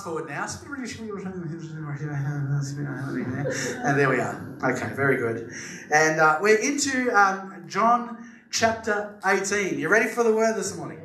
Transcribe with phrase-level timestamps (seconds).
[0.00, 0.46] fast forward now.
[3.84, 4.56] And there we are.
[4.62, 5.52] Okay, very good.
[5.92, 9.78] And uh, we're into um, John chapter 18.
[9.78, 10.98] You ready for the word this morning?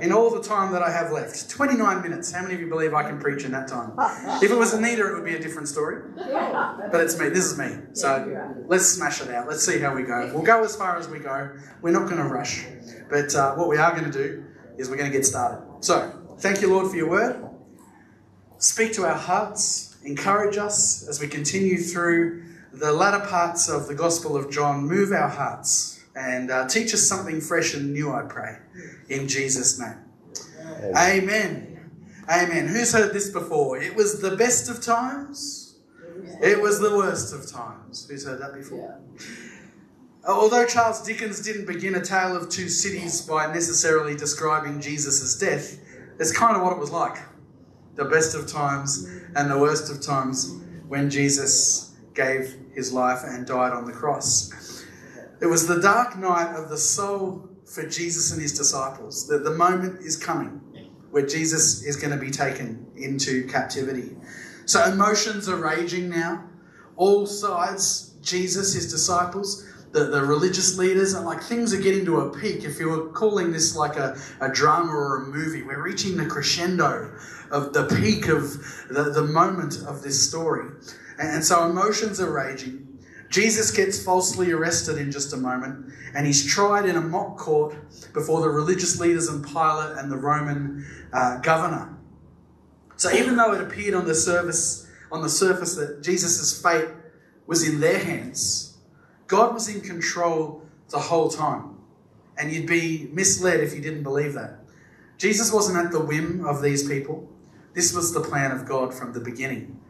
[0.00, 2.32] In all the time that I have left, 29 minutes.
[2.32, 3.92] How many of you believe I can preach in that time?
[4.42, 6.02] If it was Anita, it would be a different story.
[6.16, 7.28] But it's me.
[7.30, 7.76] This is me.
[7.92, 9.48] So let's smash it out.
[9.48, 10.30] Let's see how we go.
[10.34, 11.50] We'll go as far as we go.
[11.82, 12.66] We're not going to rush.
[13.08, 14.44] But uh, what we are going to do
[14.78, 15.64] is we're going to get started.
[15.80, 17.55] So, thank you, Lord, for your word.
[18.66, 22.42] Speak to our hearts, encourage us as we continue through
[22.72, 24.88] the latter parts of the Gospel of John.
[24.88, 28.58] Move our hearts and uh, teach us something fresh and new, I pray,
[29.08, 29.94] in Jesus' name.
[30.96, 31.90] Amen.
[32.28, 32.66] Amen.
[32.66, 33.80] Who's heard this before?
[33.80, 35.76] It was the best of times,
[36.42, 38.08] it was the worst of times.
[38.10, 39.00] Who's heard that before?
[40.26, 45.78] Although Charles Dickens didn't begin A Tale of Two Cities by necessarily describing Jesus' death,
[46.18, 47.16] it's kind of what it was like.
[47.96, 50.54] The best of times and the worst of times
[50.88, 54.84] when Jesus gave his life and died on the cross.
[55.40, 59.26] It was the dark night of the soul for Jesus and his disciples.
[59.28, 60.60] That the moment is coming
[61.10, 64.16] where Jesus is going to be taken into captivity.
[64.66, 66.44] So emotions are raging now.
[66.96, 72.20] All sides, Jesus, his disciples, the, the religious leaders, and like things are getting to
[72.20, 72.64] a peak.
[72.64, 76.26] If you were calling this like a, a drama or a movie, we're reaching the
[76.26, 77.14] crescendo
[77.50, 78.52] of the peak of
[78.88, 80.68] the, the moment of this story.
[81.18, 82.82] And, and so emotions are raging.
[83.28, 87.74] Jesus gets falsely arrested in just a moment, and he's tried in a mock court
[88.12, 91.96] before the religious leaders and Pilate and the Roman uh, governor.
[92.96, 96.88] So even though it appeared on the surface, on the surface that Jesus' fate
[97.46, 98.65] was in their hands,
[99.26, 101.76] God was in control the whole time.
[102.38, 104.60] And you'd be misled if you didn't believe that.
[105.18, 107.28] Jesus wasn't at the whim of these people.
[107.72, 109.80] This was the plan of God from the beginning.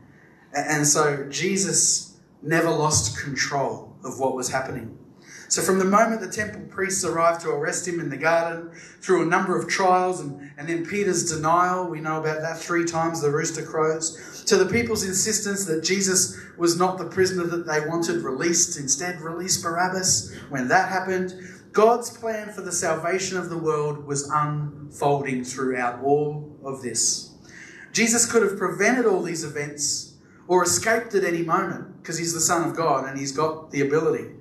[0.55, 4.97] And so Jesus never lost control of what was happening.
[5.49, 8.71] So, from the moment the temple priests arrived to arrest him in the garden,
[9.01, 12.85] through a number of trials, and, and then Peter's denial, we know about that three
[12.85, 17.67] times the rooster crows, to the people's insistence that Jesus was not the prisoner that
[17.67, 20.35] they wanted released, instead, release Barabbas.
[20.49, 21.35] When that happened,
[21.73, 27.35] God's plan for the salvation of the world was unfolding throughout all of this.
[27.93, 30.15] Jesus could have prevented all these events
[30.49, 33.81] or escaped at any moment because he's the Son of God and he's got the
[33.81, 34.36] ability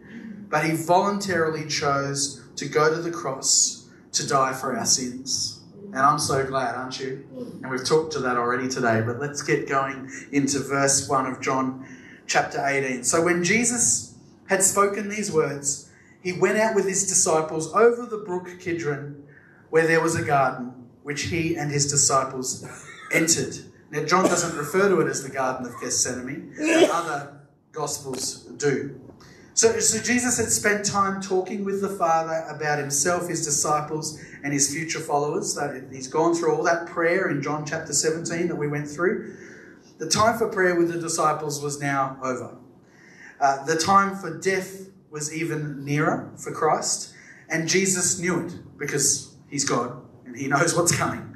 [0.55, 5.59] but he voluntarily chose to go to the cross to die for our sins.
[5.87, 7.27] And I'm so glad, aren't you?
[7.61, 11.41] And we've talked to that already today, but let's get going into verse 1 of
[11.41, 11.85] John
[12.25, 13.03] chapter 18.
[13.03, 14.17] So when Jesus
[14.47, 15.91] had spoken these words,
[16.23, 19.27] he went out with his disciples over the brook Kidron,
[19.71, 20.71] where there was a garden,
[21.03, 22.65] which he and his disciples
[23.11, 23.57] entered.
[23.91, 27.41] Now, John doesn't refer to it as the Garden of Gethsemane, but other
[27.73, 29.01] Gospels do.
[29.55, 34.51] So, so Jesus had spent time talking with the Father about himself, his disciples, and
[34.51, 35.57] his future followers.
[35.93, 39.37] He's gone through all that prayer in John chapter 17 that we went through.
[39.97, 42.57] The time for prayer with the disciples was now over.
[43.39, 47.13] Uh, the time for death was even nearer for Christ,
[47.47, 51.33] and Jesus knew it because he's God and he knows what's coming.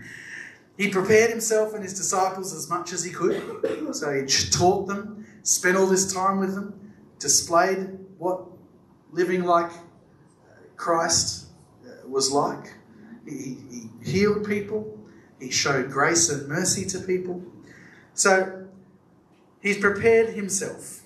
[0.77, 3.95] He prepared himself and his disciples as much as he could.
[3.95, 8.45] So he taught them, spent all this time with them, displayed what
[9.11, 9.71] living like
[10.75, 11.47] Christ
[11.85, 12.73] uh, was like.
[13.25, 14.97] He, he healed people,
[15.39, 17.41] he showed grace and mercy to people.
[18.13, 18.67] So
[19.61, 21.01] he's prepared himself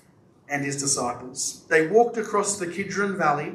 [0.48, 1.64] and his disciples.
[1.68, 3.54] They walked across the Kidron Valley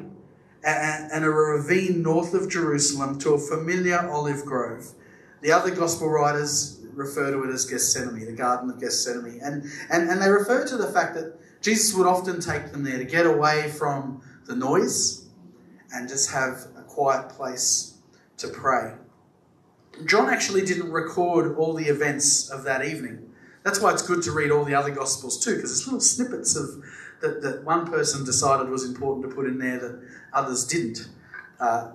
[0.62, 4.92] and a ravine north of Jerusalem to a familiar olive grove.
[5.40, 9.40] The other gospel writers refer to it as Gethsemane, the Garden of Gethsemane.
[9.42, 12.98] And, and, and they refer to the fact that Jesus would often take them there
[12.98, 15.28] to get away from the noise
[15.92, 17.98] and just have a quiet place
[18.38, 18.94] to pray.
[20.06, 23.30] John actually didn't record all the events of that evening.
[23.62, 26.56] That's why it's good to read all the other Gospels too, because there's little snippets
[26.56, 26.82] of
[27.20, 30.00] that, that one person decided was important to put in there that
[30.32, 31.08] others didn't.
[31.58, 31.92] Uh,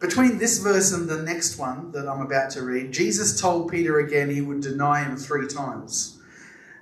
[0.00, 3.98] between this verse and the next one that I'm about to read, Jesus told Peter
[4.00, 6.17] again he would deny him three times.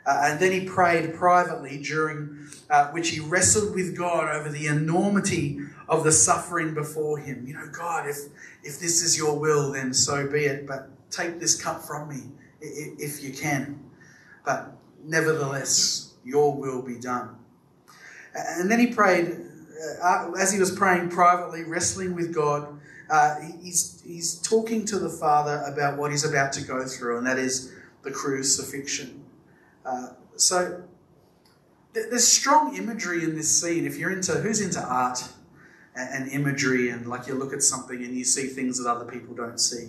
[0.06, 4.66] Uh, and then he prayed privately, during uh, which he wrestled with God over the
[4.66, 5.58] enormity
[5.88, 7.44] of the suffering before him.
[7.46, 8.16] You know, God, if,
[8.62, 10.66] if this is your will, then so be it.
[10.66, 12.22] But take this cup from me
[12.60, 13.80] if you can.
[14.44, 14.72] But
[15.04, 17.36] nevertheless, your will be done.
[18.34, 19.36] And then he prayed,
[20.02, 25.08] uh, as he was praying privately, wrestling with God, uh, he's, he's talking to the
[25.08, 27.72] Father about what he's about to go through, and that is
[28.02, 29.25] the crucifixion.
[29.86, 30.82] Uh, so
[31.92, 33.86] there's strong imagery in this scene.
[33.86, 35.22] If you're into who's into art
[35.94, 39.34] and, imagery, and like you look at something and you see things that other people
[39.34, 39.88] don't see.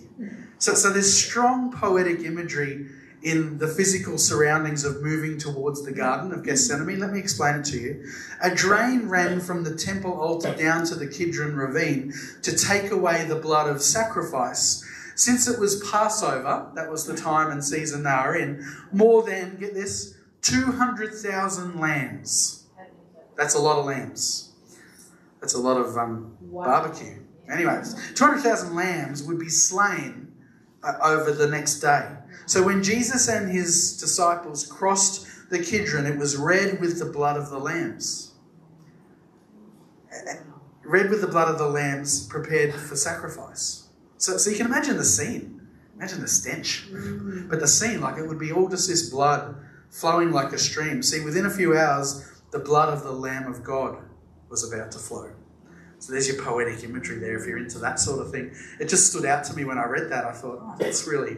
[0.58, 2.88] So, so there's strong poetic imagery
[3.24, 7.00] in the physical surroundings of moving towards the Garden of Gethsemane.
[7.00, 8.06] Let me explain it to you.
[8.42, 13.26] A drain ran from the temple altar down to the Kidron ravine to take away
[13.26, 14.86] the blood of sacrifice.
[15.18, 19.58] Since it was Passover, that was the time and season they were in, more than,
[19.58, 22.68] get this, 200,000 lambs.
[23.36, 24.52] That's a lot of lambs.
[25.42, 26.66] That's a lot of um, wow.
[26.66, 27.18] barbecue.
[27.52, 30.32] Anyways, 200,000 lambs would be slain
[30.84, 32.10] uh, over the next day.
[32.46, 37.38] So when Jesus and his disciples crossed the Kidron, it was red with the blood
[37.38, 38.36] of the lambs.
[40.86, 43.87] Red with the blood of the lambs prepared for sacrifice.
[44.18, 45.62] So, so you can imagine the scene.
[45.96, 46.88] Imagine the stench.
[46.92, 47.50] Mm.
[47.50, 49.56] But the scene, like it would be all just this blood
[49.90, 51.02] flowing like a stream.
[51.02, 53.98] See, within a few hours, the blood of the Lamb of God
[54.50, 55.32] was about to flow.
[56.00, 58.56] So there's your poetic imagery there if you're into that sort of thing.
[58.80, 60.26] It just stood out to me when I read that.
[60.26, 61.38] I thought, oh, that's really,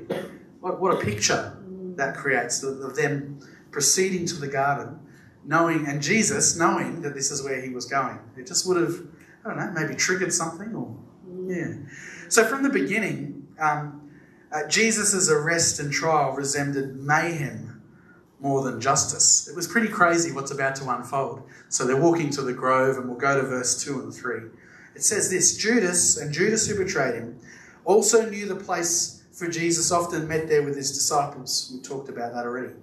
[0.59, 1.57] what, what a picture
[1.95, 3.39] that creates of them
[3.71, 4.99] proceeding to the garden,
[5.45, 8.19] knowing, and Jesus knowing that this is where he was going.
[8.37, 8.95] It just would have,
[9.45, 10.93] I don't know, maybe triggered something or,
[11.47, 11.75] yeah.
[12.29, 14.09] So from the beginning, um,
[14.51, 17.81] uh, Jesus' arrest and trial resembled mayhem
[18.39, 19.47] more than justice.
[19.47, 21.43] It was pretty crazy what's about to unfold.
[21.69, 24.41] So they're walking to the grove, and we'll go to verse 2 and 3.
[24.95, 27.39] It says this Judas, and Judas who betrayed him,
[27.83, 31.71] also knew the place for Jesus, often met there with his disciples.
[31.73, 32.73] We talked about that already.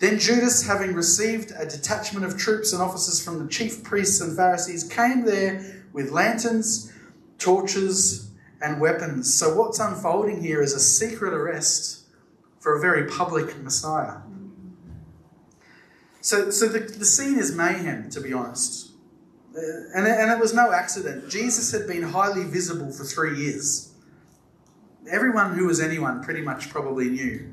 [0.00, 4.36] Then Judas, having received a detachment of troops and officers from the chief priests and
[4.36, 6.92] Pharisees, came there with lanterns,
[7.38, 8.29] torches,
[8.62, 9.32] and weapons.
[9.32, 12.04] So, what's unfolding here is a secret arrest
[12.58, 14.18] for a very public Messiah.
[16.20, 18.92] So, so the, the scene is mayhem, to be honest.
[19.56, 19.60] Uh,
[19.94, 21.30] and, and it was no accident.
[21.30, 23.92] Jesus had been highly visible for three years.
[25.10, 27.52] Everyone who was anyone pretty much probably knew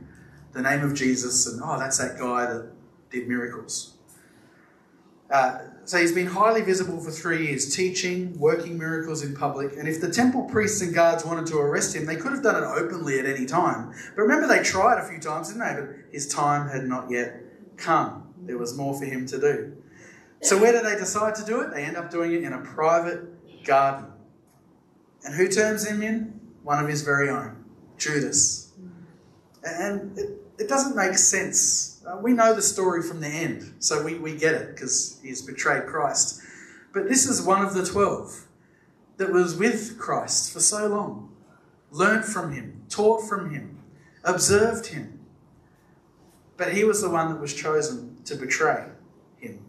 [0.51, 2.71] the name of Jesus and, oh, that's that guy that
[3.09, 3.96] did miracles.
[5.29, 9.73] Uh, so he's been highly visible for three years, teaching, working miracles in public.
[9.77, 12.61] And if the temple priests and guards wanted to arrest him, they could have done
[12.61, 13.93] it openly at any time.
[14.15, 15.81] But remember, they tried a few times, didn't they?
[15.81, 17.41] But his time had not yet
[17.77, 18.33] come.
[18.41, 19.77] There was more for him to do.
[20.41, 21.73] So, where do they decide to do it?
[21.73, 24.11] They end up doing it in a private garden.
[25.23, 26.39] And who turns him in?
[26.63, 27.63] One of his very own,
[27.97, 28.73] Judas.
[29.63, 31.96] And it, it doesn't make sense.
[32.07, 35.41] Uh, we know the story from the end, so we, we get it because he's
[35.41, 36.41] betrayed Christ.
[36.93, 38.45] But this is one of the twelve
[39.17, 41.35] that was with Christ for so long,
[41.91, 43.79] learned from him, taught from him,
[44.23, 45.19] observed him.
[46.55, 48.85] But he was the one that was chosen to betray
[49.37, 49.59] him.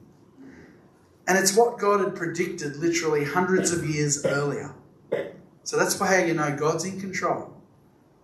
[1.27, 4.75] And it's what God had predicted literally hundreds of years earlier.
[5.65, 7.53] So that's how you know God's in control.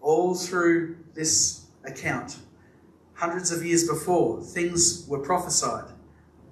[0.01, 2.39] All through this account,
[3.15, 5.93] hundreds of years before, things were prophesied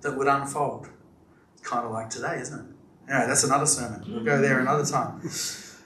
[0.01, 0.89] that would unfold.
[1.63, 2.67] Kind of like today, isn't it?
[3.11, 4.05] Anyway, that's another sermon.
[4.09, 5.21] We'll go there another time.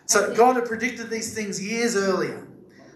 [0.07, 2.47] So God had predicted these things years earlier.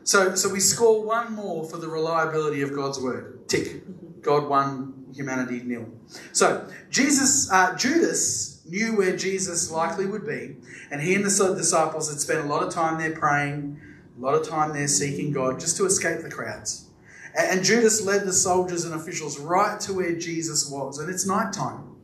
[0.04, 3.48] So, so we score one more for the reliability of God's word.
[3.48, 4.22] Tick.
[4.22, 5.88] God won, humanity nil.
[6.32, 10.56] So Jesus, uh, Judas knew where Jesus likely would be,
[10.90, 13.80] and he and the disciples had spent a lot of time there praying,
[14.16, 16.89] a lot of time there seeking God, just to escape the crowds.
[17.38, 21.96] And Judas led the soldiers and officials right to where Jesus was, and it's nighttime.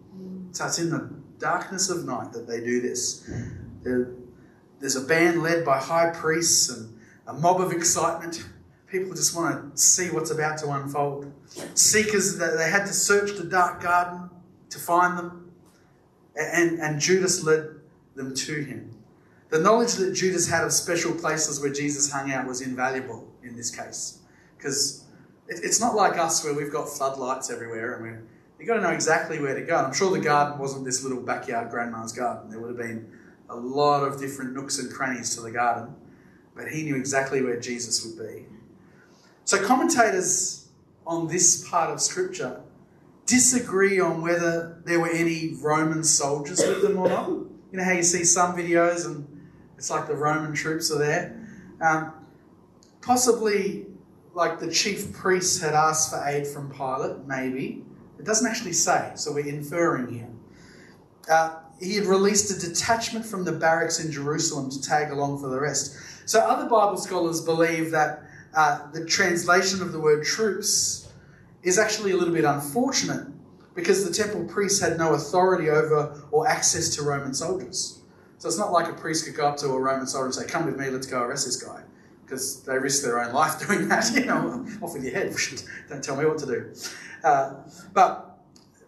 [0.53, 3.29] So it's in the darkness of night that they do this.
[3.83, 8.45] There's a band led by high priests and a mob of excitement.
[8.87, 11.33] People just want to see what's about to unfold.
[11.75, 14.31] Seekers, they had to search the dark garden
[14.71, 15.53] to find them.
[16.37, 17.69] And, and Judas led
[18.15, 18.95] them to him.
[19.49, 23.57] The knowledge that Judas had of special places where Jesus hung out was invaluable in
[23.57, 24.19] this case.
[24.57, 25.06] Because
[25.49, 28.19] it's not like us where we've got floodlights everywhere and we
[28.59, 29.77] you've got to know exactly where to go.
[29.77, 32.51] And I'm sure the garden wasn't this little backyard grandma's garden.
[32.51, 33.11] There would have been
[33.49, 35.95] a lot of different nooks and crannies to the garden.
[36.55, 38.47] But he knew exactly where Jesus would be.
[39.45, 40.69] So, commentators
[41.07, 42.61] on this part of Scripture
[43.27, 47.29] disagree on whether there were any Roman soldiers with them or not.
[47.29, 49.27] You know how you see some videos and
[49.77, 51.47] it's like the Roman troops are there?
[51.81, 52.13] Um,
[53.03, 53.87] possibly
[54.37, 57.83] like the chief priests had asked for aid from Pilate, maybe.
[58.19, 60.29] It doesn't actually say, so we're inferring here.
[61.29, 65.49] Uh, he had released a detachment from the barracks in Jerusalem to tag along for
[65.49, 65.97] the rest.
[66.27, 68.25] So other Bible scholars believe that
[68.55, 71.11] uh, the translation of the word troops
[71.63, 73.29] is actually a little bit unfortunate
[73.75, 78.03] because the temple priests had no authority over or access to Roman soldiers.
[78.37, 80.47] So it's not like a priest could go up to a Roman soldier and say,
[80.47, 81.83] Come with me, let's go arrest this guy.
[82.27, 85.33] Because they risk their own life doing that, you know, off with your head.
[85.89, 86.75] Don't tell me what to do.
[87.23, 87.55] Uh,
[87.95, 88.39] but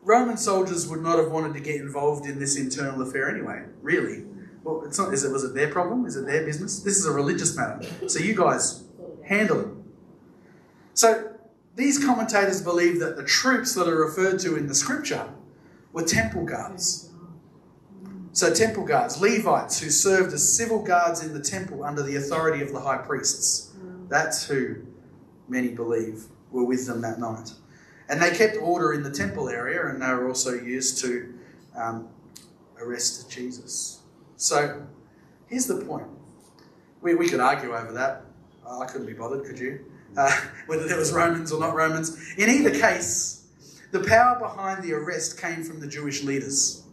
[0.02, 4.24] Roman soldiers would not have wanted to get involved in this internal affair anyway, really.
[4.64, 6.04] Well, it's not, is it, was it their problem?
[6.04, 6.80] Is it their business?
[6.80, 7.86] This is a religious matter.
[8.08, 8.84] So you guys
[9.24, 9.68] handle it.
[10.94, 11.32] So
[11.76, 15.32] these commentators believe that the troops that are referred to in the scripture
[15.92, 17.07] were temple guards.
[18.38, 22.62] So, temple guards, Levites who served as civil guards in the temple under the authority
[22.62, 23.72] of the high priests.
[24.08, 24.76] That's who
[25.48, 27.50] many believe were with them that night.
[28.08, 31.34] And they kept order in the temple area, and they were also used to
[31.74, 32.10] um,
[32.80, 34.02] arrest Jesus.
[34.36, 34.86] So,
[35.48, 36.06] here's the point.
[37.00, 38.24] We, we could argue over that.
[38.64, 39.84] I couldn't be bothered, could you?
[40.16, 40.30] Uh,
[40.66, 42.34] whether there was Romans or not Romans.
[42.38, 43.48] In either case,
[43.90, 46.84] the power behind the arrest came from the Jewish leaders.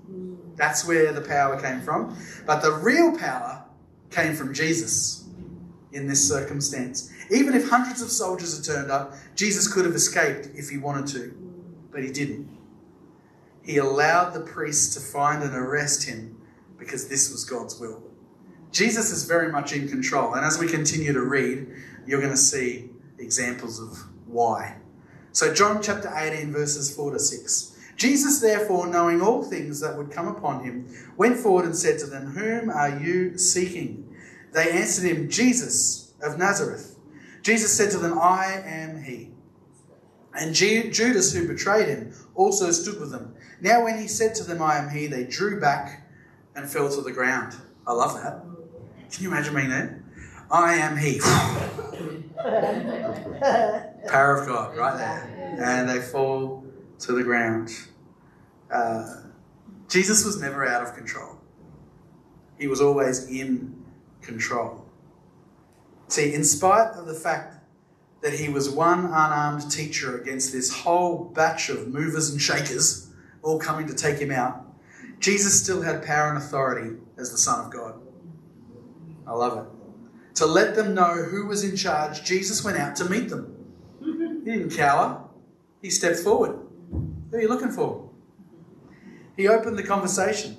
[0.56, 2.18] That's where the power came from.
[2.46, 3.64] But the real power
[4.10, 5.26] came from Jesus
[5.92, 7.12] in this circumstance.
[7.32, 11.08] Even if hundreds of soldiers had turned up, Jesus could have escaped if he wanted
[11.08, 11.36] to,
[11.92, 12.50] but he didn't.
[13.64, 16.40] He allowed the priests to find and arrest him
[16.78, 18.04] because this was God's will.
[18.72, 21.68] Jesus is very much in control, and as we continue to read,
[22.06, 23.98] you're going to see examples of
[24.28, 24.76] why.
[25.32, 27.75] So, John chapter 18, verses 4 to 6.
[27.96, 30.88] Jesus, therefore, knowing all things that would come upon him,
[31.18, 34.14] went forward and said to them, Whom are you seeking?
[34.52, 36.98] They answered him, Jesus of Nazareth.
[37.42, 39.32] Jesus said to them, I am he.
[40.34, 43.36] And Judas, who betrayed him, also stood with them.
[43.62, 46.10] Now, when he said to them, I am he, they drew back
[46.56, 47.56] and fell to the ground.
[47.88, 48.44] I love that.
[49.12, 50.04] Can you imagine being there?
[50.52, 51.20] I am he.
[54.10, 55.58] Power of God, right there.
[55.62, 56.65] And they fall
[57.00, 57.72] to the ground.
[58.72, 59.22] Uh,
[59.90, 61.40] Jesus was never out of control,
[62.58, 63.84] he was always in
[64.22, 64.86] control.
[66.08, 67.56] See, in spite of the fact
[68.22, 73.12] that he was one unarmed teacher against this whole batch of movers and shakers
[73.42, 74.66] all coming to take him out,
[75.20, 78.00] Jesus still had power and authority as the Son of God.
[79.28, 80.36] I love it.
[80.36, 83.56] To let them know who was in charge, Jesus went out to meet them.
[84.00, 85.24] He didn't cower,
[85.82, 86.65] he stepped forward.
[87.36, 88.10] Who are you looking for?
[89.36, 90.56] He opened the conversation,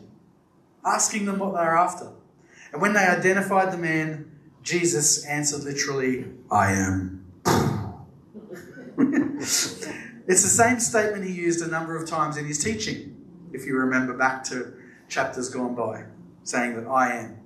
[0.85, 2.12] asking them what they were after.
[2.71, 4.30] And when they identified the man,
[4.62, 7.25] Jesus answered literally, I am.
[8.99, 9.73] it's
[10.26, 14.12] the same statement he used a number of times in his teaching, if you remember
[14.12, 14.75] back to
[15.09, 16.04] chapters gone by,
[16.45, 17.38] saying that I am.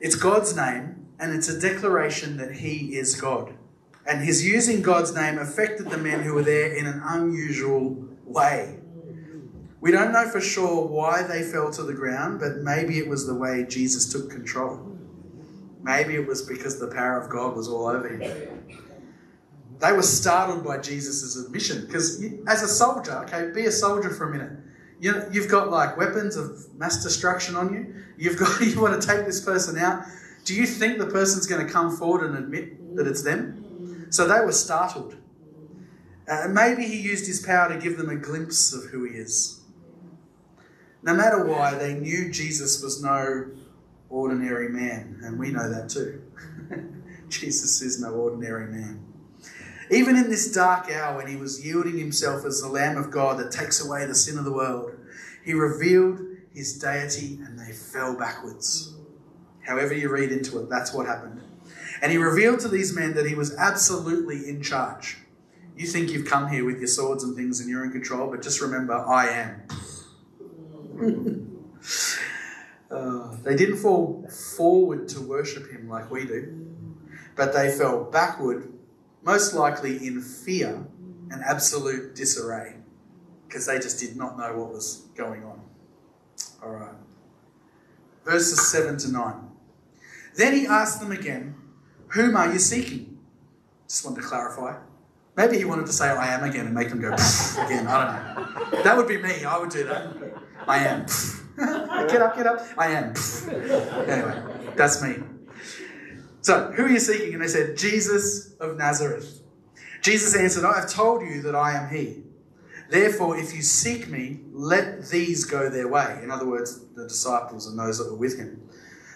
[0.00, 3.52] It's God's name, and it's a declaration that he is God.
[4.06, 8.78] And his using God's name affected the men who were there in an unusual way.
[9.80, 13.26] We don't know for sure why they fell to the ground, but maybe it was
[13.26, 14.98] the way Jesus took control.
[15.82, 18.80] Maybe it was because the power of God was all over him.
[19.80, 24.30] They were startled by Jesus' admission because, as a soldier, okay, be a soldier for
[24.30, 24.52] a minute.
[25.00, 27.94] You know, you've got like weapons of mass destruction on you.
[28.16, 30.04] You've got you want to take this person out.
[30.44, 33.63] Do you think the person's going to come forward and admit that it's them?
[34.14, 35.16] So they were startled.
[36.28, 39.60] Uh, maybe he used his power to give them a glimpse of who he is.
[41.02, 43.50] No matter why, they knew Jesus was no
[44.08, 46.22] ordinary man, and we know that too.
[47.28, 49.04] Jesus is no ordinary man.
[49.90, 53.40] Even in this dark hour, when he was yielding himself as the Lamb of God
[53.40, 54.92] that takes away the sin of the world,
[55.44, 56.20] he revealed
[56.54, 58.94] his deity and they fell backwards.
[59.66, 61.43] However, you read into it, that's what happened.
[62.02, 65.18] And he revealed to these men that he was absolutely in charge.
[65.76, 68.42] You think you've come here with your swords and things and you're in control, but
[68.42, 69.62] just remember, I am.
[72.90, 76.76] uh, they didn't fall forward to worship him like we do,
[77.34, 78.72] but they fell backward,
[79.22, 80.86] most likely in fear
[81.30, 82.76] and absolute disarray,
[83.48, 85.60] because they just did not know what was going on.
[86.62, 86.94] All right.
[88.24, 89.34] Verses 7 to 9.
[90.36, 91.56] Then he asked them again,
[92.14, 93.18] whom are you seeking?
[93.88, 94.78] Just wanted to clarify.
[95.36, 97.86] Maybe he wanted to say I am again and make them go again.
[97.86, 98.82] I don't know.
[98.82, 99.44] That would be me.
[99.44, 100.14] I would do that.
[100.66, 101.06] I am.
[102.08, 102.66] get up, get up.
[102.78, 103.14] I am.
[104.08, 104.42] anyway,
[104.76, 105.16] that's me.
[106.40, 107.34] So, who are you seeking?
[107.34, 109.40] And they said, Jesus of Nazareth.
[110.02, 112.22] Jesus answered, I have told you that I am he.
[112.90, 116.20] Therefore, if you seek me, let these go their way.
[116.22, 118.63] In other words, the disciples and those that were with him.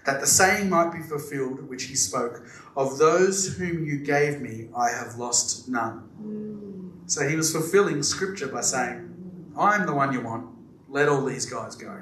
[0.08, 2.42] That the saying might be fulfilled which he spoke
[2.74, 7.02] Of those whom you gave me, I have lost none.
[7.04, 10.48] So he was fulfilling scripture by saying, I'm the one you want.
[10.88, 12.00] Let all these guys go.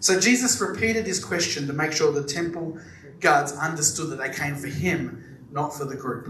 [0.00, 2.78] So Jesus repeated his question to make sure the temple
[3.20, 6.26] guards understood that they came for him, not for the group.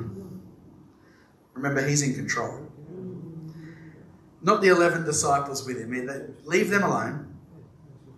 [1.54, 2.66] Remember, he's in control.
[4.42, 5.90] Not the 11 disciples with him.
[6.44, 7.36] Leave them alone.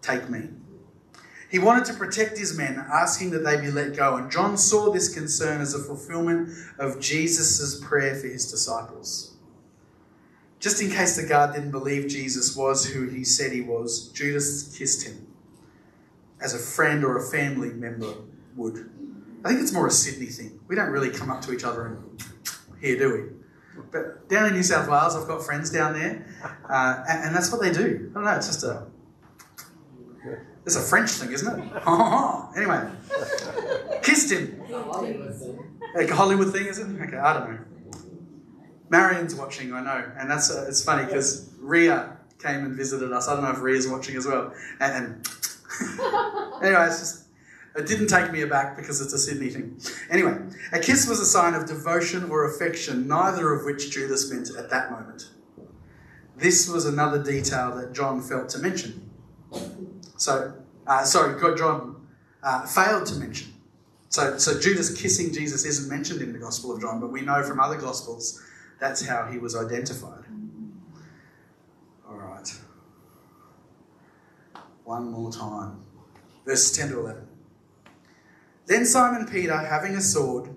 [0.01, 0.49] Take me.
[1.51, 4.17] He wanted to protect his men, asking that they be let go.
[4.17, 9.35] And John saw this concern as a fulfillment of Jesus' prayer for his disciples.
[10.61, 14.77] Just in case the guard didn't believe Jesus was who he said he was, Judas
[14.77, 15.27] kissed him
[16.41, 18.13] as a friend or a family member
[18.57, 18.91] would.
[19.45, 20.61] I think it's more a Sydney thing.
[20.69, 22.23] We don't really come up to each other and
[22.81, 23.83] here, do we?
[23.93, 26.27] But down in New South Wales, I've got friends down there,
[26.69, 28.11] uh, and, and, that's what they do.
[28.11, 28.87] I don't know, it's just a.
[30.69, 31.73] It's a French thing, isn't it?
[32.59, 32.91] anyway,
[34.03, 34.61] kissed him.
[34.71, 36.89] A Hollywood thing, is it?
[37.05, 37.59] Okay, I don't know.
[38.91, 43.29] Marion's watching, I know, and that's uh, it's funny because Ria came and visited us.
[43.29, 45.29] I don't know if Ria's watching as well, and, and
[46.63, 47.25] anyway, it's just,
[47.75, 49.81] it didn't take me aback because it's a Sydney thing.
[50.11, 50.37] Anyway,
[50.73, 54.69] a kiss was a sign of devotion or affection, neither of which Judas meant at
[54.69, 55.31] that moment.
[56.37, 59.08] This was another detail that John felt to mention.
[60.19, 60.53] So,
[60.87, 62.07] uh, sorry, God, John
[62.43, 63.53] uh, failed to mention.
[64.11, 67.43] So, so Judas kissing Jesus isn't mentioned in the Gospel of John, but we know
[67.43, 68.43] from other Gospels
[68.81, 70.25] that's how he was identified.
[72.09, 72.49] All right.
[74.85, 75.83] One more time.
[76.45, 77.27] Verses 10 to 11.
[78.67, 80.51] Then Simon Peter, having a sword,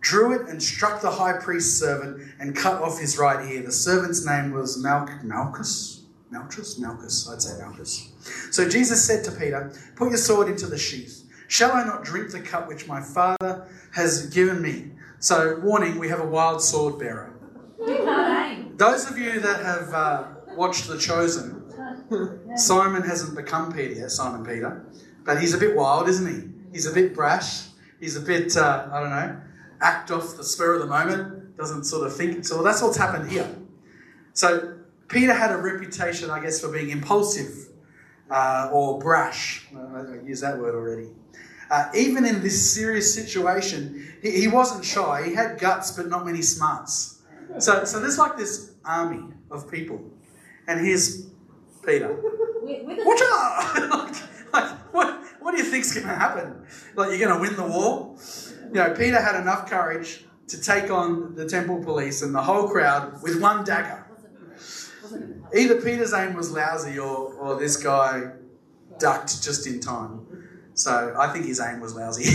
[0.00, 3.62] drew it and struck the high priest's servant and cut off his right ear.
[3.62, 5.95] The servant's name was Mal- Malchus?
[6.30, 6.78] Malchus?
[6.78, 8.12] Malchus, I'd say Malchus.
[8.50, 11.22] So Jesus said to Peter, Put your sword into the sheath.
[11.48, 14.90] Shall I not drink the cup which my Father has given me?
[15.20, 17.32] So, warning, we have a wild sword bearer.
[18.76, 20.24] Those of you that have uh,
[20.56, 21.66] watched The Chosen
[22.56, 24.84] Simon hasn't become Peter yet, Simon Peter,
[25.24, 26.48] but he's a bit wild, isn't he?
[26.72, 27.68] He's a bit brash.
[28.00, 29.40] He's a bit, uh, I don't know,
[29.80, 32.44] act off the spur of the moment, doesn't sort of think.
[32.44, 33.48] So that's what's happened here.
[34.34, 34.74] So
[35.08, 37.68] Peter had a reputation, I guess, for being impulsive
[38.30, 39.66] uh, or brash.
[39.74, 41.08] I used that word already.
[41.70, 45.24] Uh, even in this serious situation, he, he, wasn't shy.
[45.24, 47.22] He had guts, but not many smarts.
[47.58, 50.00] So, so there's like this army of people.
[50.68, 51.26] And here's
[51.84, 52.16] Peter.
[52.62, 53.90] Watch out!
[53.90, 56.64] like, like, what, what do you think's going to happen?
[56.94, 58.16] Like, you're going to win the war?
[58.66, 62.68] You know, Peter had enough courage to take on the temple police and the whole
[62.68, 64.05] crowd with one dagger.
[65.54, 68.32] Either Peter's aim was lousy or, or this guy
[68.98, 70.26] ducked just in time.
[70.74, 72.24] So I think his aim was lousy.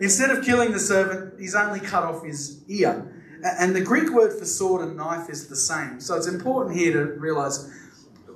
[0.00, 3.12] Instead of killing the servant, he's only cut off his ear.
[3.42, 6.00] And the Greek word for sword and knife is the same.
[6.00, 7.72] So it's important here to realize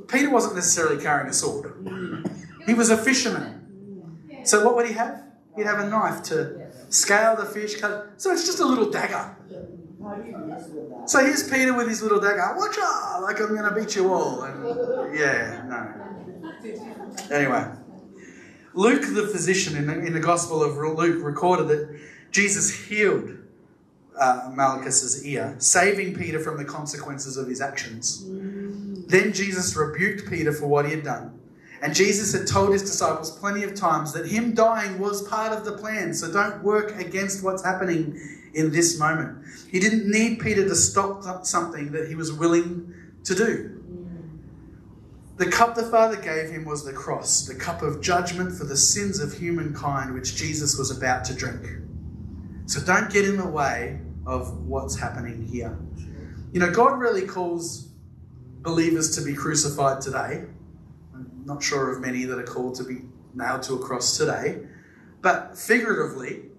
[0.08, 1.74] Peter wasn't necessarily carrying a sword,
[2.66, 3.58] he was a fisherman.
[4.44, 5.22] So what would he have?
[5.56, 8.12] He'd have a knife to scale the fish, cut.
[8.16, 9.36] So it's just a little dagger.
[11.06, 12.54] So here's Peter with his little dagger.
[12.56, 13.22] Watch out!
[13.22, 14.42] Like I'm going to beat you all.
[14.42, 17.34] And yeah, no.
[17.34, 17.66] Anyway,
[18.74, 22.00] Luke, the physician in the, in the Gospel of Luke, recorded that
[22.32, 23.30] Jesus healed
[24.18, 28.24] uh, Malchus's ear, saving Peter from the consequences of his actions.
[29.06, 31.38] Then Jesus rebuked Peter for what he had done.
[31.80, 35.64] And Jesus had told his disciples plenty of times that him dying was part of
[35.64, 36.14] the plan.
[36.14, 38.18] So don't work against what's happening
[38.54, 39.44] in this moment.
[39.70, 43.78] He didn't need Peter to stop something that he was willing to do.
[45.36, 48.76] The cup the Father gave him was the cross, the cup of judgment for the
[48.76, 51.66] sins of humankind, which Jesus was about to drink.
[52.66, 55.76] So don't get in the way of what's happening here.
[56.52, 57.88] You know, God really calls
[58.60, 60.44] believers to be crucified today.
[61.14, 62.98] I'm not sure of many that are called to be
[63.34, 64.60] nailed to a cross today,
[65.22, 66.51] but figuratively,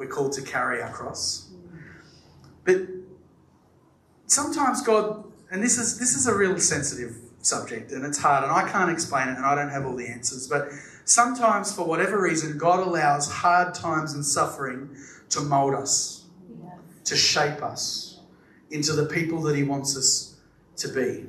[0.00, 1.50] we're called to carry our cross.
[2.64, 2.78] But
[4.26, 8.50] sometimes God, and this is this is a real sensitive subject, and it's hard, and
[8.50, 10.48] I can't explain it, and I don't have all the answers.
[10.48, 10.70] But
[11.04, 14.96] sometimes, for whatever reason, God allows hard times and suffering
[15.28, 16.24] to mold us,
[17.04, 18.20] to shape us
[18.70, 20.36] into the people that He wants us
[20.76, 21.26] to be.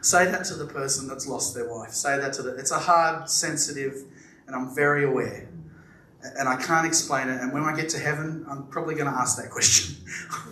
[0.00, 1.92] Say that to the person that's lost their wife.
[1.92, 2.56] Say that to the.
[2.56, 4.02] It's a hard, sensitive,
[4.48, 5.48] and I'm very aware.
[6.38, 7.40] And I can't explain it.
[7.40, 9.96] And when I get to heaven, I'm probably going to ask that question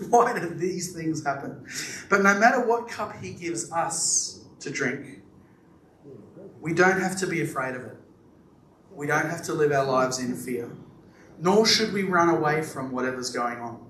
[0.10, 1.64] Why do these things happen?
[2.08, 5.22] But no matter what cup He gives us to drink,
[6.60, 7.96] we don't have to be afraid of it.
[8.92, 10.70] We don't have to live our lives in fear,
[11.38, 13.86] nor should we run away from whatever's going on.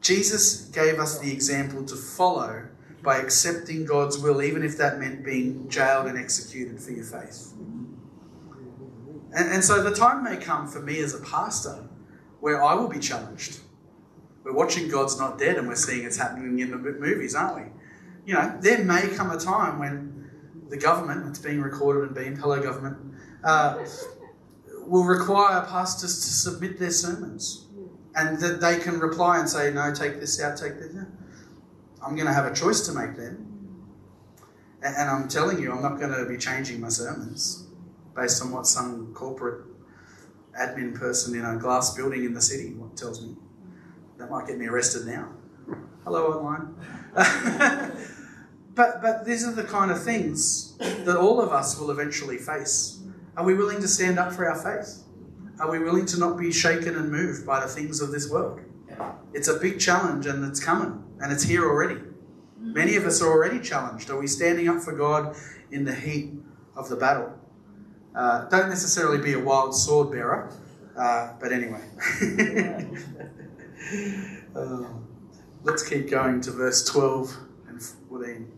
[0.00, 2.68] Jesus gave us the example to follow
[3.02, 7.52] by accepting God's will, even if that meant being jailed and executed for your faith.
[9.32, 11.88] And, and so the time may come for me as a pastor
[12.40, 13.60] where I will be challenged.
[14.42, 17.72] We're watching God's Not Dead and we're seeing it's happening in the movies, aren't we?
[18.26, 20.30] You know, there may come a time when
[20.68, 22.96] the government, it's being recorded and being, hello government,
[23.44, 23.84] uh,
[24.86, 27.66] will require pastors to submit their sermons.
[28.14, 31.06] And that they can reply and say, no, take this out, take this out.
[32.04, 33.46] I'm going to have a choice to make then.
[34.82, 37.69] And I'm telling you, I'm not going to be changing my sermons
[38.20, 39.64] based on what some corporate
[40.60, 43.34] admin person in a glass building in the city tells me.
[44.18, 45.30] That might get me arrested now.
[46.04, 46.74] Hello, online.
[48.74, 53.02] but, but these are the kind of things that all of us will eventually face.
[53.38, 55.02] Are we willing to stand up for our faith?
[55.58, 58.60] Are we willing to not be shaken and moved by the things of this world?
[59.32, 61.94] It's a big challenge and it's coming and it's here already.
[61.94, 62.74] Mm.
[62.74, 64.10] Many of us are already challenged.
[64.10, 65.36] Are we standing up for God
[65.70, 66.34] in the heat
[66.76, 67.39] of the battle?
[68.14, 70.52] Uh, don't necessarily be a wild sword bearer,
[70.96, 71.82] uh, but anyway.
[74.56, 74.84] uh,
[75.62, 77.36] let's keep going to verse 12
[77.68, 78.52] and 14.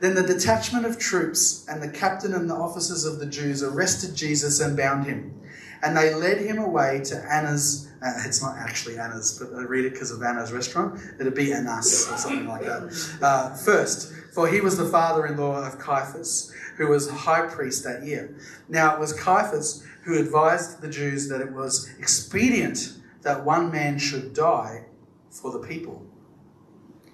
[0.00, 4.14] Then the detachment of troops and the captain and the officers of the Jews arrested
[4.14, 5.40] Jesus and bound him.
[5.82, 7.88] And they led him away to Annas.
[8.02, 11.00] Uh, it's not actually Annas, but I read it because of Anna's restaurant.
[11.20, 13.18] It'd be Annas or something like that.
[13.22, 17.84] Uh, first, for he was the father in law of Caiaphas who was high priest
[17.84, 18.36] that year.
[18.68, 23.98] Now it was Caiaphas who advised the Jews that it was expedient that one man
[23.98, 24.84] should die
[25.30, 26.06] for the people.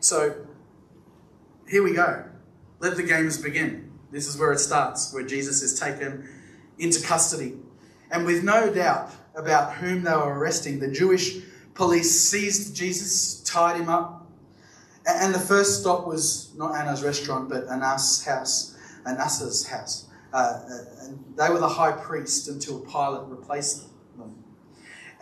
[0.01, 0.46] So
[1.68, 2.25] here we go.
[2.81, 3.92] Let the games begin.
[4.11, 6.29] This is where it starts, where Jesus is taken
[6.79, 7.55] into custody.
[8.12, 11.38] And with no doubt about whom they were arresting, the Jewish
[11.75, 14.27] police seized Jesus, tied him up.
[15.07, 18.77] And the first stop was not Anna's restaurant, but Annas' house.
[19.07, 20.07] Annas's house.
[20.33, 23.88] Uh, uh, and they were the high priest until Pilate replaced them.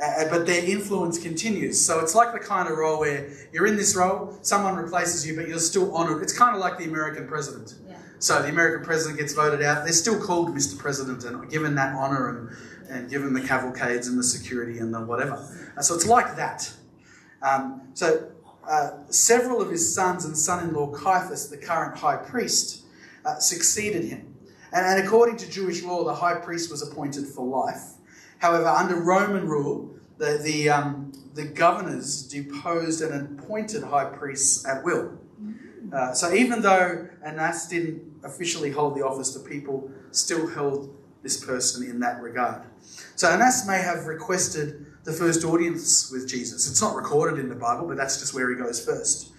[0.03, 1.81] Uh, but their influence continues.
[1.81, 5.37] So it's like the kind of role where you're in this role, someone replaces you,
[5.37, 6.23] but you're still honoured.
[6.23, 7.75] It's kind of like the American president.
[7.87, 7.99] Yeah.
[8.19, 9.85] So the American president gets voted out.
[9.85, 10.79] They're still called Mr.
[10.79, 12.57] President and given that honour and,
[12.91, 15.35] and given the cavalcades and the security and the whatever.
[15.77, 16.71] Uh, so it's like that.
[17.43, 18.31] Um, so
[18.69, 22.85] uh, several of his sons and son in law, Caiaphas, the current high priest,
[23.25, 24.35] uh, succeeded him.
[24.73, 27.83] And, and according to Jewish law, the high priest was appointed for life.
[28.39, 34.85] However, under Roman rule, the, the, um, the governors deposed and appointed high priests at
[34.85, 35.19] will.
[35.93, 41.45] Uh, so even though Annas didn't officially hold the office, the people still held this
[41.45, 42.63] person in that regard.
[43.17, 46.71] So Annas may have requested the first audience with Jesus.
[46.71, 49.33] It's not recorded in the Bible, but that's just where he goes first.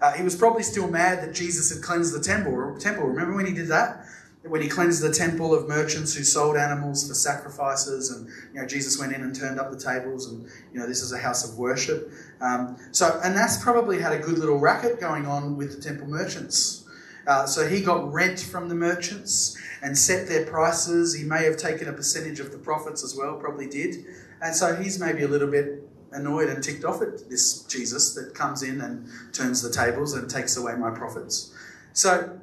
[0.00, 2.76] Uh, he was probably still mad that Jesus had cleansed the temple.
[2.78, 3.06] Temple.
[3.06, 4.06] Remember when he did that?
[4.42, 8.66] When he cleansed the temple of merchants who sold animals for sacrifices, and you know
[8.66, 11.50] Jesus went in and turned up the tables, and you know this is a house
[11.50, 12.12] of worship.
[12.42, 16.83] Um, so Annas probably had a good little racket going on with the temple merchants.
[17.26, 21.14] Uh, so he got rent from the merchants and set their prices.
[21.14, 24.04] He may have taken a percentage of the profits as well, probably did.
[24.42, 28.34] And so he's maybe a little bit annoyed and ticked off at this Jesus that
[28.34, 31.52] comes in and turns the tables and takes away my profits.
[31.92, 32.38] So,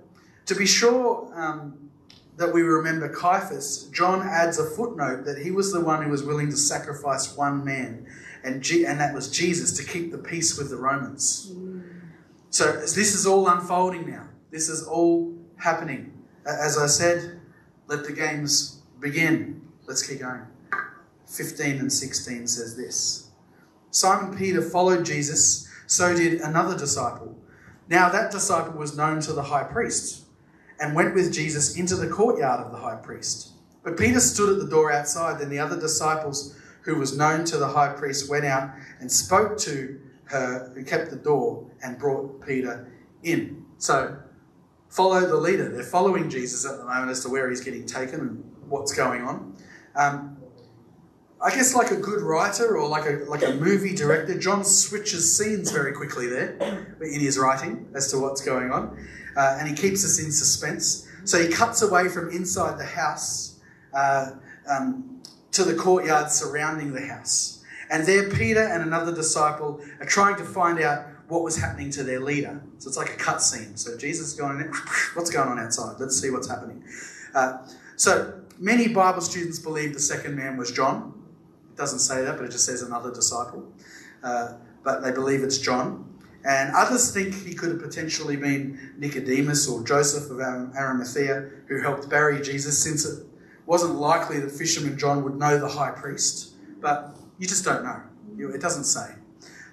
[0.46, 1.90] to be sure um,
[2.38, 6.24] that we remember Caiaphas, John adds a footnote that he was the one who was
[6.24, 8.08] willing to sacrifice one man,
[8.44, 11.54] and, G- and that was Jesus, to keep the peace with the Romans.
[12.50, 14.28] So, this is all unfolding now.
[14.52, 16.14] This is all happening.
[16.46, 17.40] As I said,
[17.88, 19.62] let the games begin.
[19.88, 20.42] Let's keep going.
[21.26, 23.30] 15 and 16 says this.
[23.92, 27.38] Simon Peter followed Jesus, so did another disciple.
[27.88, 30.26] Now that disciple was known to the high priest
[30.80, 33.52] and went with Jesus into the courtyard of the high priest.
[33.84, 35.40] But Peter stood at the door outside.
[35.40, 39.58] Then the other disciples, who was known to the high priest, went out and spoke
[39.60, 42.92] to her who kept the door and brought Peter
[43.24, 43.66] in.
[43.78, 44.18] So
[44.92, 45.70] follow the leader.
[45.70, 49.24] They're following Jesus at the moment as to where he's getting taken and what's going
[49.24, 49.56] on.
[49.96, 50.38] Um,
[51.44, 55.36] I guess like a good writer or like a like a movie director, John switches
[55.36, 56.56] scenes very quickly there
[57.02, 58.96] in his writing as to what's going on,
[59.36, 61.08] uh, and he keeps us in suspense.
[61.24, 63.60] So he cuts away from inside the house
[63.94, 64.32] uh,
[64.70, 65.24] um,
[65.54, 70.44] to the courtyard surrounding the house, and there Peter and another disciple are trying to
[70.44, 72.62] find out what was happening to their leader.
[72.78, 73.78] So it's like a cut scene.
[73.78, 74.60] So Jesus is going,
[75.14, 75.96] what's going on outside?
[75.98, 76.84] Let's see what's happening.
[77.34, 77.60] Uh,
[77.96, 81.14] so many Bible students believe the second man was John.
[81.72, 83.66] It doesn't say that, but it just says another disciple.
[84.22, 86.06] Uh, but they believe it's John.
[86.44, 92.10] And others think he could have potentially been Nicodemus or Joseph of Arimathea, who helped
[92.10, 93.26] bury Jesus, since it
[93.68, 96.56] wasn't likely that fisherman John would know the high priest.
[96.82, 98.02] But you just don't know.
[98.38, 99.14] It doesn't say.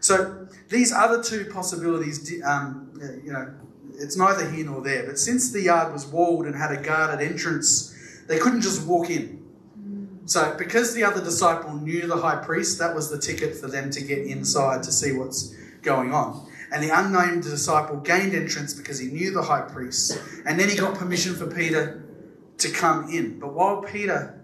[0.08, 2.90] So these other two possibilities, um,
[3.22, 3.52] you know,
[3.98, 5.04] it's neither here nor there.
[5.04, 7.94] But since the yard was walled and had a guarded entrance,
[8.26, 9.44] they couldn't just walk in.
[10.24, 13.90] So, because the other disciple knew the high priest, that was the ticket for them
[13.90, 16.50] to get inside to see what's going on.
[16.72, 20.18] And the unnamed disciple gained entrance because he knew the high priest.
[20.46, 22.02] And then he got permission for Peter
[22.56, 23.38] to come in.
[23.38, 24.40] But while Peter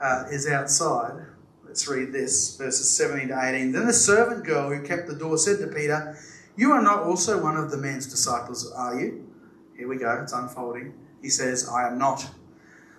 [0.00, 1.26] uh, is outside,
[1.70, 3.70] let's read this verses 17 to 18.
[3.70, 6.18] Then the servant girl who kept the door said to Peter,
[6.56, 9.32] You are not also one of the man's disciples, are you?
[9.76, 10.94] Here we go, it's unfolding.
[11.22, 12.28] He says, I am not.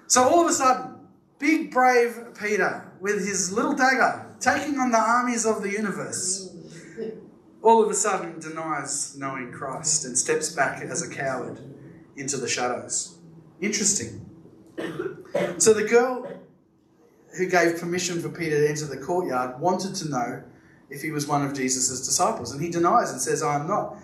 [0.08, 0.96] So all of a sudden,
[1.38, 6.56] big brave Peter with his little dagger taking on the armies of the universe
[7.62, 11.60] all of a sudden denies knowing Christ and steps back as a coward
[12.16, 13.18] into the shadows.
[13.60, 14.26] Interesting.
[15.58, 16.41] So the girl
[17.38, 20.44] who gave permission for Peter to enter the courtyard wanted to know
[20.90, 23.98] if he was one of Jesus' disciples, and he denies and says, I am not.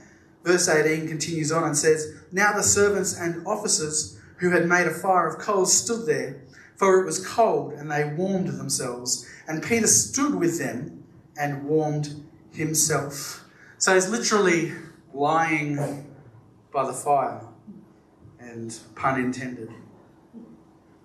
[0.44, 4.94] Verse 18 continues on and says, Now the servants and officers who had made a
[4.94, 6.42] fire of coals stood there,
[6.78, 9.30] for it was cold, and they warmed themselves.
[9.48, 11.04] And Peter stood with them
[11.38, 13.44] and warmed himself.
[13.78, 14.72] So he's literally
[15.14, 16.06] lying
[16.72, 17.42] by the fire,
[18.40, 19.70] and pun intended.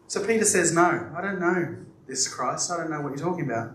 [0.07, 1.82] So Peter says, No, I don't know
[2.13, 2.71] this Christ.
[2.71, 3.75] I don't know what you're talking about.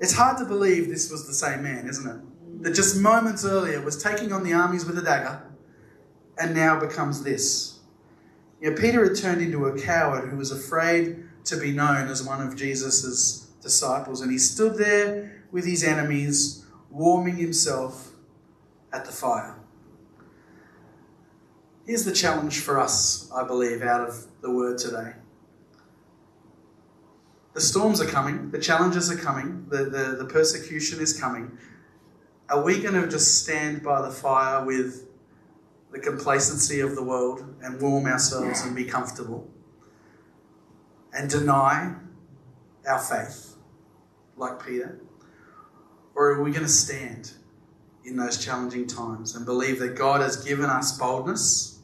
[0.00, 2.62] It's hard to believe this was the same man, isn't it?
[2.62, 5.42] That just moments earlier was taking on the armies with a dagger
[6.38, 7.80] and now becomes this.
[8.62, 12.22] You know, Peter had turned into a coward who was afraid to be known as
[12.22, 18.12] one of Jesus' disciples, and he stood there with his enemies warming himself
[18.90, 19.54] at the fire.
[21.86, 25.12] Here's the challenge for us, I believe, out of the word today.
[27.58, 31.58] The storms are coming, the challenges are coming, the, the, the persecution is coming.
[32.48, 35.08] Are we going to just stand by the fire with
[35.90, 39.50] the complacency of the world and warm ourselves and be comfortable
[41.12, 41.96] and deny
[42.88, 43.56] our faith
[44.36, 45.00] like Peter?
[46.14, 47.32] Or are we going to stand
[48.04, 51.80] in those challenging times and believe that God has given us boldness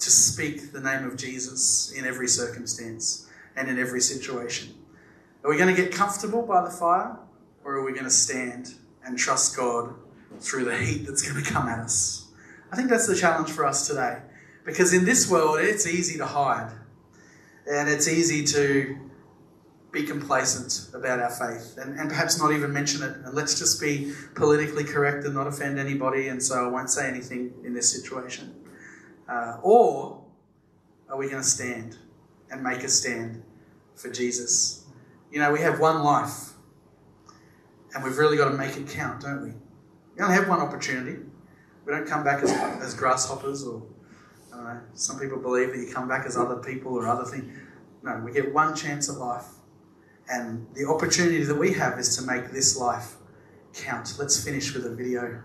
[0.00, 4.74] to speak the name of Jesus in every circumstance and in every situation?
[5.44, 7.18] Are we going to get comfortable by the fire
[7.64, 9.94] or are we going to stand and trust God
[10.40, 12.28] through the heat that's going to come at us?
[12.72, 14.22] I think that's the challenge for us today
[14.64, 16.72] because in this world it's easy to hide
[17.66, 18.96] and it's easy to
[19.92, 23.14] be complacent about our faith and, and perhaps not even mention it.
[23.24, 27.08] And let's just be politically correct and not offend anybody, and so I won't say
[27.08, 28.54] anything in this situation.
[29.28, 30.24] Uh, or
[31.08, 31.96] are we going to stand
[32.50, 33.42] and make a stand
[33.94, 34.83] for Jesus?
[35.34, 36.52] You know, we have one life,
[37.92, 39.50] and we've really got to make it count, don't we?
[40.14, 41.18] We only have one opportunity.
[41.84, 43.82] We don't come back as, as grasshoppers, or
[44.94, 47.52] some people believe that you come back as other people or other things.
[48.04, 49.46] No, we get one chance at life.
[50.30, 53.16] And the opportunity that we have is to make this life
[53.74, 54.14] count.
[54.16, 55.42] Let's finish with a video.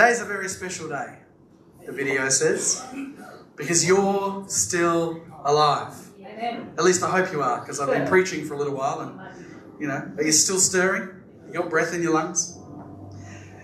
[0.00, 1.18] Today's a very special day,
[1.84, 2.82] the video says,
[3.54, 5.92] because you're still alive.
[6.78, 9.20] At least I hope you are, because I've been preaching for a little while and,
[9.78, 11.20] you know, are you still stirring?
[11.46, 12.58] You got breath in your lungs?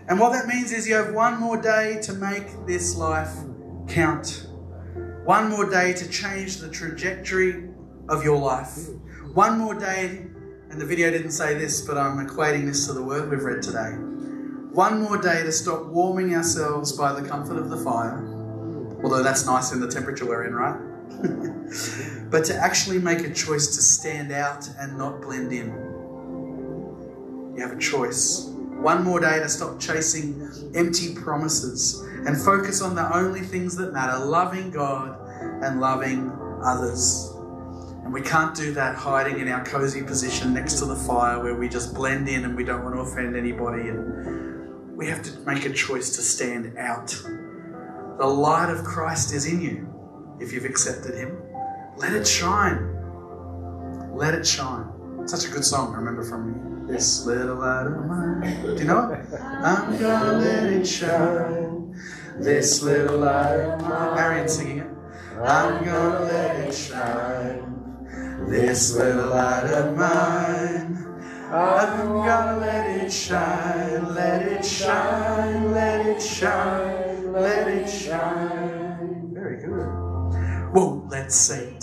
[0.09, 3.35] And what that means is you have one more day to make this life
[3.89, 4.47] count.
[5.25, 7.71] One more day to change the trajectory
[8.11, 8.77] of your life.
[9.33, 10.27] One more day,
[10.69, 13.63] and the video didn't say this, but I'm equating this to the word we've read
[13.63, 13.97] today.
[14.77, 18.23] One more day to stop warming ourselves by the comfort of the fire,
[19.03, 20.77] although that's nice in the temperature we're in, right?
[22.31, 25.69] but to actually make a choice to stand out and not blend in.
[27.57, 28.51] You have a choice.
[28.51, 33.95] One more day to stop chasing empty promises and focus on the only things that
[33.95, 35.19] matter loving God
[35.65, 36.31] and loving
[36.63, 37.33] others.
[38.05, 41.55] And we can't do that hiding in our cozy position next to the fire where
[41.55, 43.89] we just blend in and we don't want to offend anybody.
[43.89, 44.56] And
[44.97, 47.09] we have to make a choice to stand out.
[48.19, 49.93] The light of Christ is in you
[50.41, 51.37] if you've accepted Him.
[51.99, 52.95] Let it shine.
[54.15, 54.91] Let it shine.
[55.27, 58.63] Such a good song, I remember from this little light of mine.
[58.63, 59.27] Do you know it?
[59.39, 61.95] I'm gonna let it shine.
[62.39, 64.15] This little light of mine.
[64.15, 64.89] Marion singing it.
[65.45, 68.47] I'm gonna let it shine.
[68.49, 71.06] This little light of mine,
[71.49, 79.31] I'm gonna let it shine, let it shine, let it shine, let it shine.
[79.33, 79.87] Very good.
[80.75, 81.79] Whoa, let's say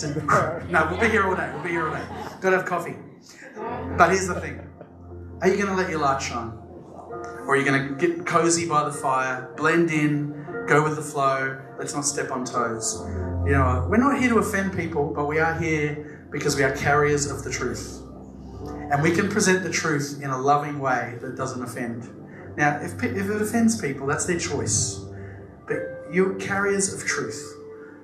[0.69, 1.49] No, we'll be here all day.
[1.53, 2.03] We'll be here all day.
[2.41, 2.95] Gotta have coffee.
[3.97, 4.67] But here's the thing:
[5.41, 6.51] Are you gonna let your light shine,
[7.45, 11.57] or are you gonna get cozy by the fire, blend in, go with the flow?
[11.79, 13.01] Let's not step on toes.
[13.45, 16.75] You know, we're not here to offend people, but we are here because we are
[16.75, 18.02] carriers of the truth.
[18.91, 22.09] And we can present the truth in a loving way that doesn't offend.
[22.57, 25.05] Now, if, if it offends people, that's their choice.
[25.67, 25.77] But
[26.11, 27.41] you're carriers of truth.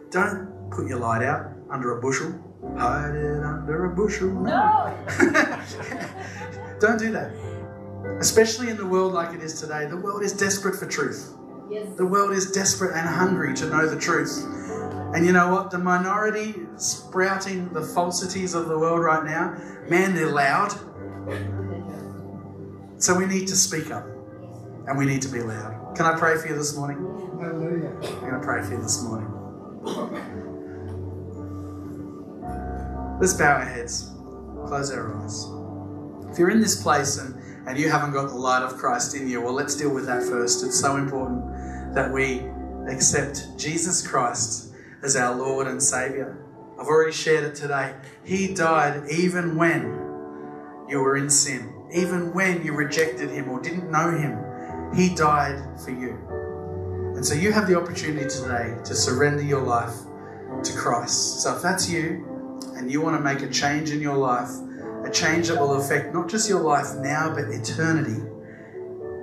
[0.09, 2.33] Don't put your light out under a bushel.
[2.77, 4.29] Hide it under a bushel.
[4.29, 4.97] No.
[6.79, 7.31] Don't do that.
[8.19, 9.85] Especially in the world like it is today.
[9.85, 11.33] The world is desperate for truth.
[11.69, 11.87] Yes.
[11.97, 14.43] The world is desperate and hungry to know the truth.
[15.13, 15.71] And you know what?
[15.71, 19.57] The minority sprouting the falsities of the world right now,
[19.89, 20.71] man, they're loud.
[23.01, 24.05] So we need to speak up
[24.87, 25.95] and we need to be loud.
[25.95, 26.97] Can I pray for you this morning?
[27.39, 27.89] Hallelujah.
[27.89, 29.27] I'm going to pray for you this morning.
[33.19, 34.11] Let's bow our heads,
[34.67, 35.45] close our eyes.
[36.31, 37.35] If you're in this place and,
[37.67, 40.23] and you haven't got the light of Christ in you, well, let's deal with that
[40.23, 40.63] first.
[40.63, 42.43] It's so important that we
[42.87, 44.68] accept Jesus Christ
[45.01, 46.37] as our Lord and Savior.
[46.79, 47.95] I've already shared it today.
[48.23, 49.83] He died even when
[50.87, 54.95] you were in sin, even when you rejected Him or didn't know Him.
[54.95, 56.17] He died for you.
[57.15, 59.93] And so you have the opportunity today to surrender your life
[60.63, 61.41] to Christ.
[61.41, 62.25] So if that's you
[62.75, 64.49] and you want to make a change in your life,
[65.03, 68.21] a change that will affect not just your life now, but eternity,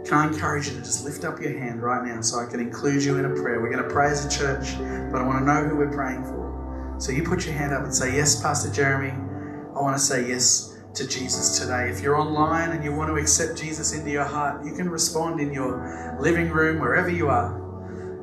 [0.06, 2.60] can I encourage you to just lift up your hand right now so I can
[2.60, 3.60] include you in a prayer?
[3.60, 4.78] We're going to pray as a church,
[5.10, 6.96] but I want to know who we're praying for.
[6.98, 10.28] So you put your hand up and say, Yes, Pastor Jeremy, I want to say
[10.28, 11.90] yes to Jesus today.
[11.90, 15.40] If you're online and you want to accept Jesus into your heart, you can respond
[15.40, 17.54] in your living room, wherever you are,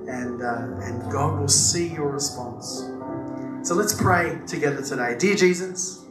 [0.09, 2.89] and, uh, and God will see your response.
[3.67, 5.15] So let's pray together today.
[5.19, 6.05] Dear Jesus,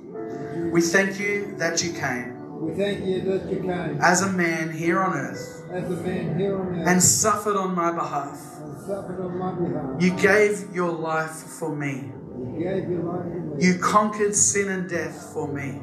[0.70, 2.31] we thank you that you came
[2.62, 6.38] We thank you that you came as a man here on earth as a man
[6.38, 8.38] here on earth and suffered on my behalf.
[8.62, 10.00] and suffered on my behalf.
[10.00, 12.12] You gave your life for me.
[12.38, 13.64] You gave your life for me.
[13.64, 15.82] You conquered sin and death for me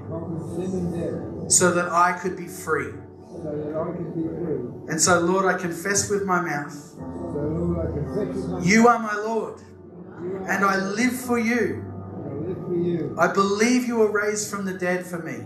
[0.95, 2.93] death so that I could be free.
[3.27, 4.91] so that I could be free.
[4.91, 8.87] And so, Lord, I confess with my mouth, So Lord, I confess with my You
[8.87, 11.83] are my Lord, are and I live for you.
[12.25, 13.15] I live for you.
[13.19, 15.39] I believe you were raised from the dead for me.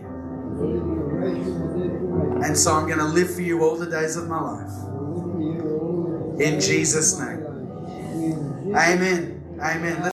[1.25, 4.71] And so I'm going to live for you all the days of my life.
[6.41, 7.45] In Jesus' name.
[8.75, 9.57] Amen.
[9.61, 10.11] Amen.